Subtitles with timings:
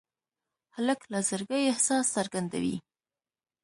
[0.75, 2.77] هلک له زړګي احساس څرګندوي.